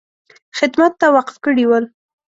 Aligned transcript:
خدمت 0.57 0.93
ته 1.01 1.07
وقف 1.17 1.35
کړي 1.45 1.63
ول. 1.67 1.85